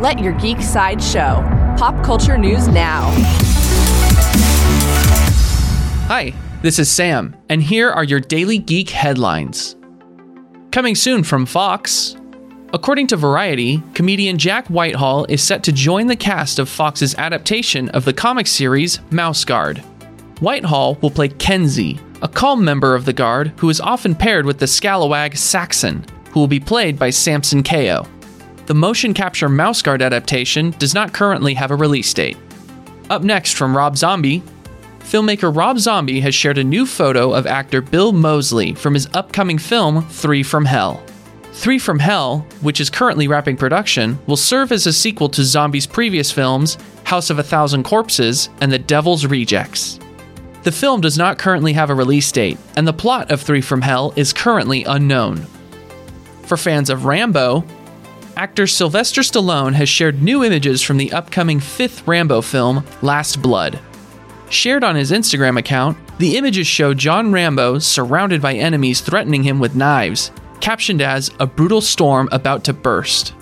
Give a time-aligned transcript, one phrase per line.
[0.00, 1.44] Let your geek side show.
[1.76, 3.10] Pop culture news now.
[6.08, 9.76] Hi, this is Sam, and here are your daily geek headlines.
[10.72, 12.16] Coming soon from Fox.
[12.72, 17.90] According to Variety, comedian Jack Whitehall is set to join the cast of Fox's adaptation
[17.90, 19.82] of the comic series Mouse Guard.
[20.40, 24.60] Whitehall will play Kenzie, a calm member of the Guard who is often paired with
[24.60, 28.08] the scalawag Saxon, who will be played by Samson Kayo.
[28.70, 32.36] The motion capture Mouse Guard adaptation does not currently have a release date.
[33.10, 34.44] Up next from Rob Zombie,
[35.00, 39.58] filmmaker Rob Zombie has shared a new photo of actor Bill Moseley from his upcoming
[39.58, 41.04] film Three from Hell.
[41.52, 45.88] Three from Hell, which is currently wrapping production, will serve as a sequel to Zombie's
[45.88, 49.98] previous films House of a Thousand Corpses and The Devil's Rejects.
[50.62, 53.82] The film does not currently have a release date, and the plot of Three from
[53.82, 55.44] Hell is currently unknown.
[56.44, 57.64] For fans of Rambo,
[58.40, 63.78] actor Sylvester Stallone has shared new images from the upcoming fifth Rambo film, Last Blood.
[64.48, 69.58] Shared on his Instagram account, the images show John Rambo surrounded by enemies threatening him
[69.58, 70.30] with knives,
[70.62, 73.34] captioned as A Brutal Storm About to Burst.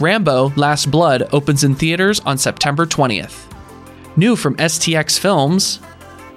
[0.00, 3.44] Rambo Last Blood opens in theaters on September 20th.
[4.16, 5.80] New from STX Films,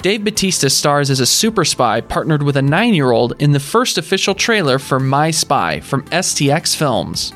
[0.02, 3.62] Dave Batista stars as a super spy partnered with a nine year old in the
[3.62, 7.32] first official trailer for My Spy from STX Films.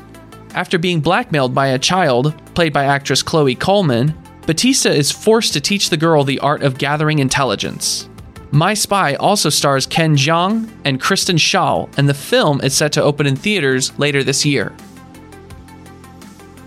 [0.54, 4.14] After being blackmailed by a child, played by actress Chloe Coleman,
[4.46, 8.08] Batista is forced to teach the girl the art of gathering intelligence.
[8.50, 13.02] My Spy also stars Ken Jeong and Kristen Schaal, and the film is set to
[13.02, 14.74] open in theaters later this year.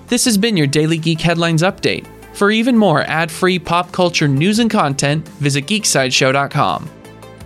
[0.08, 2.06] This has been your Daily Geek Headlines Update.
[2.34, 6.90] For even more ad free pop culture news and content, visit geeksideshow.com.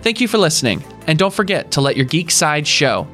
[0.02, 3.08] Thank you for listening, and don't forget to let your geek side show.